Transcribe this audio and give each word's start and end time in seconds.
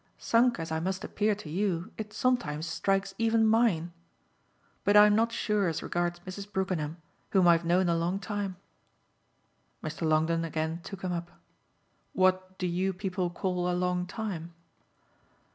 Sunk 0.17 0.59
as 0.59 0.71
I 0.71 0.79
must 0.79 1.03
appear 1.03 1.35
to 1.35 1.47
you 1.47 1.91
it 1.95 2.11
sometimes 2.11 2.65
strikes 2.65 3.13
even 3.19 3.45
mine. 3.45 3.93
But 4.83 4.97
I'm 4.97 5.15
not 5.15 5.31
sure 5.31 5.67
as 5.67 5.83
regards 5.83 6.19
Mrs. 6.21 6.51
Brookenham, 6.51 6.97
whom 7.29 7.47
I've 7.47 7.65
known 7.65 7.87
a 7.87 7.95
long 7.95 8.17
time." 8.17 8.57
Mr. 9.83 10.01
Longdon 10.09 10.43
again 10.43 10.79
took 10.81 11.03
him 11.03 11.11
up. 11.11 11.29
"What 12.13 12.57
do 12.57 12.65
you 12.65 12.93
people 12.93 13.29
call 13.29 13.69
a 13.69 13.73
long 13.77 14.07
time?" 14.07 14.55